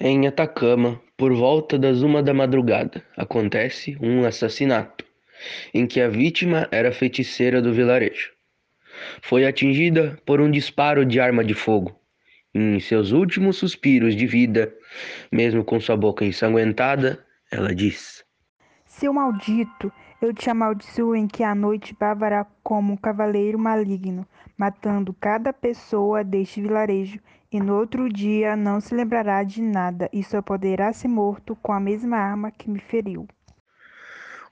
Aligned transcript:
Em 0.00 0.26
Atacama, 0.26 1.00
por 1.16 1.32
volta 1.32 1.78
das 1.78 2.02
uma 2.02 2.20
da 2.20 2.34
madrugada, 2.34 3.00
acontece 3.16 3.96
um 4.00 4.24
assassinato, 4.24 5.04
em 5.72 5.86
que 5.86 6.00
a 6.00 6.08
vítima 6.08 6.66
era 6.72 6.90
feiticeira 6.90 7.62
do 7.62 7.72
vilarejo. 7.72 8.32
Foi 9.22 9.46
atingida 9.46 10.18
por 10.26 10.40
um 10.40 10.50
disparo 10.50 11.04
de 11.04 11.20
arma 11.20 11.44
de 11.44 11.54
fogo. 11.54 11.96
Em 12.52 12.80
seus 12.80 13.12
últimos 13.12 13.56
suspiros 13.56 14.16
de 14.16 14.26
vida, 14.26 14.74
mesmo 15.30 15.64
com 15.64 15.78
sua 15.78 15.96
boca 15.96 16.24
ensanguentada, 16.24 17.24
ela 17.50 17.72
diz: 17.72 18.23
Seu 18.96 19.12
maldito, 19.12 19.92
eu 20.22 20.32
te 20.32 20.48
amaldiçoo 20.48 21.16
em 21.16 21.26
que 21.26 21.42
a 21.42 21.52
noite 21.52 21.96
bavará 21.98 22.46
como 22.62 22.92
um 22.92 22.96
cavaleiro 22.96 23.58
maligno, 23.58 24.24
matando 24.56 25.12
cada 25.12 25.52
pessoa 25.52 26.22
deste 26.22 26.62
vilarejo, 26.62 27.18
e 27.50 27.58
no 27.58 27.76
outro 27.76 28.08
dia 28.08 28.54
não 28.54 28.80
se 28.80 28.94
lembrará 28.94 29.42
de 29.42 29.60
nada, 29.60 30.08
e 30.12 30.22
só 30.22 30.40
poderá 30.40 30.92
ser 30.92 31.08
morto 31.08 31.56
com 31.56 31.72
a 31.72 31.80
mesma 31.80 32.16
arma 32.16 32.52
que 32.52 32.70
me 32.70 32.78
feriu. 32.78 33.26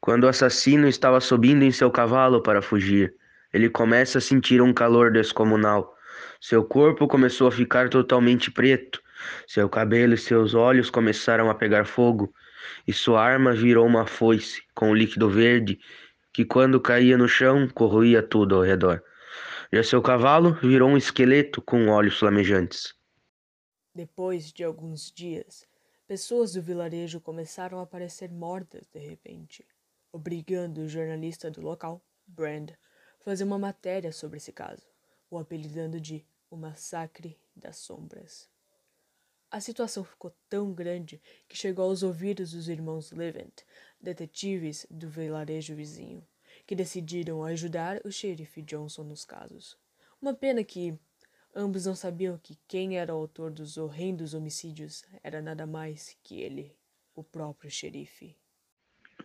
Quando 0.00 0.22
o 0.22 0.28
assassino 0.28 0.86
estava 0.86 1.20
subindo 1.20 1.64
em 1.64 1.72
seu 1.72 1.90
cavalo 1.90 2.40
para 2.40 2.62
fugir, 2.62 3.12
ele 3.52 3.68
começa 3.68 4.18
a 4.18 4.20
sentir 4.20 4.62
um 4.62 4.72
calor 4.72 5.10
descomunal. 5.10 5.92
Seu 6.40 6.64
corpo 6.64 7.08
começou 7.08 7.48
a 7.48 7.52
ficar 7.52 7.88
totalmente 7.88 8.52
preto, 8.52 9.02
seu 9.48 9.68
cabelo 9.68 10.14
e 10.14 10.16
seus 10.16 10.54
olhos 10.54 10.90
começaram 10.90 11.50
a 11.50 11.54
pegar 11.56 11.84
fogo, 11.84 12.32
e 12.86 12.92
sua 12.92 13.22
arma 13.22 13.52
virou 13.54 13.86
uma 13.86 14.06
foice 14.06 14.62
com 14.74 14.94
líquido 14.94 15.28
verde 15.28 15.78
que, 16.32 16.44
quando 16.44 16.80
caía 16.80 17.16
no 17.18 17.28
chão, 17.28 17.68
corroía 17.68 18.22
tudo 18.22 18.56
ao 18.56 18.62
redor. 18.62 19.02
Já 19.72 19.82
seu 19.82 20.00
cavalo 20.00 20.54
virou 20.54 20.88
um 20.88 20.96
esqueleto 20.96 21.60
com 21.60 21.88
olhos 21.88 22.18
flamejantes. 22.18 22.94
Depois 23.94 24.52
de 24.52 24.64
alguns 24.64 25.12
dias, 25.12 25.66
pessoas 26.06 26.52
do 26.52 26.62
vilarejo 26.62 27.20
começaram 27.20 27.78
a 27.80 27.82
aparecer 27.82 28.30
mortas 28.30 28.86
de 28.86 29.00
repente, 29.00 29.66
obrigando 30.12 30.82
o 30.82 30.88
jornalista 30.88 31.50
do 31.50 31.60
local, 31.60 32.02
Brand, 32.26 32.70
a 32.70 33.24
fazer 33.24 33.44
uma 33.44 33.58
matéria 33.58 34.12
sobre 34.12 34.36
esse 34.36 34.52
caso, 34.52 34.86
o 35.30 35.38
apelidando 35.38 36.00
de 36.00 36.24
O 36.50 36.56
Massacre 36.56 37.36
das 37.54 37.76
Sombras. 37.76 38.48
A 39.50 39.60
situação 39.60 40.04
ficou 40.04 40.30
tão 40.46 40.74
grande 40.74 41.22
que 41.48 41.56
chegou 41.56 41.86
aos 41.86 42.02
ouvidos 42.02 42.52
dos 42.52 42.68
irmãos 42.68 43.10
Levent, 43.12 43.62
detetives 43.98 44.86
do 44.90 45.08
vilarejo 45.08 45.74
vizinho, 45.74 46.22
que 46.66 46.74
decidiram 46.76 47.42
ajudar 47.42 47.98
o 48.04 48.12
xerife 48.12 48.60
Johnson 48.60 49.04
nos 49.04 49.24
casos. 49.24 49.78
Uma 50.20 50.34
pena 50.34 50.62
que 50.62 50.98
ambos 51.54 51.86
não 51.86 51.94
sabiam 51.94 52.36
que 52.36 52.58
quem 52.68 52.98
era 52.98 53.14
o 53.14 53.18
autor 53.18 53.50
dos 53.50 53.78
horrendos 53.78 54.34
homicídios 54.34 55.02
era 55.22 55.40
nada 55.40 55.66
mais 55.66 56.14
que 56.22 56.42
ele, 56.42 56.76
o 57.14 57.24
próprio 57.24 57.70
xerife. 57.70 58.36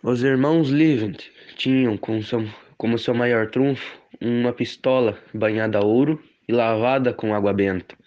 Os 0.01 0.23
irmãos 0.23 0.69
Levent 0.69 1.21
tinham 1.57 1.97
como 1.97 2.23
seu, 2.23 2.39
como 2.77 2.97
seu 2.97 3.13
maior 3.13 3.51
trunfo 3.51 4.01
uma 4.21 4.53
pistola 4.53 5.21
banhada 5.33 5.79
a 5.79 5.85
ouro 5.85 6.23
e 6.47 6.53
lavada 6.53 7.13
com 7.13 7.33
água 7.33 7.51
benta. 7.51 7.97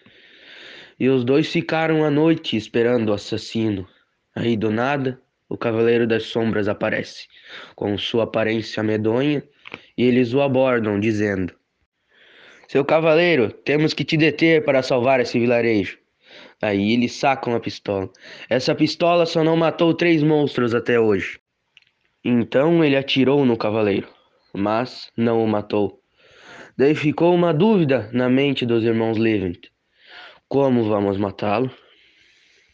E 0.99 1.09
os 1.09 1.23
dois 1.23 1.47
ficaram 1.47 2.03
a 2.03 2.09
noite 2.09 2.57
esperando 2.57 3.09
o 3.09 3.13
assassino. 3.13 3.87
Aí 4.35 4.57
do 4.57 4.71
nada, 4.71 5.21
o 5.47 5.57
Cavaleiro 5.57 6.07
das 6.07 6.23
Sombras 6.23 6.67
aparece, 6.67 7.27
com 7.75 7.97
sua 7.97 8.23
aparência 8.23 8.81
medonha, 8.81 9.43
e 9.97 10.03
eles 10.03 10.33
o 10.33 10.41
abordam, 10.41 10.99
dizendo: 10.99 11.53
Seu 12.67 12.83
cavaleiro, 12.83 13.51
temos 13.51 13.93
que 13.93 14.03
te 14.03 14.17
deter 14.17 14.65
para 14.65 14.81
salvar 14.81 15.19
esse 15.19 15.39
vilarejo. 15.39 15.99
Aí 16.61 16.93
eles 16.93 17.13
sacam 17.13 17.55
a 17.55 17.59
pistola. 17.59 18.09
Essa 18.49 18.73
pistola 18.73 19.25
só 19.25 19.43
não 19.43 19.55
matou 19.55 19.93
três 19.93 20.23
monstros 20.23 20.73
até 20.73 20.99
hoje. 20.99 21.39
Então 22.23 22.83
ele 22.83 22.97
atirou 22.97 23.45
no 23.45 23.55
cavaleiro, 23.55 24.07
mas 24.53 25.11
não 25.15 25.43
o 25.43 25.47
matou. 25.47 26.01
Daí 26.75 26.93
ficou 26.95 27.33
uma 27.33 27.53
dúvida 27.53 28.09
na 28.11 28.29
mente 28.29 28.65
dos 28.65 28.83
irmãos 28.83 29.17
Levent. 29.17 29.69
Como 30.49 30.89
vamos 30.89 31.17
matá-lo? 31.17 31.69